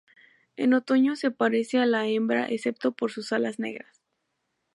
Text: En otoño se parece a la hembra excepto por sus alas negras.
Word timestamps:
En 0.57 0.73
otoño 0.73 1.15
se 1.15 1.29
parece 1.29 1.77
a 1.77 1.85
la 1.85 2.07
hembra 2.07 2.47
excepto 2.51 2.91
por 2.93 3.11
sus 3.11 3.31
alas 3.33 3.59
negras. 3.59 4.01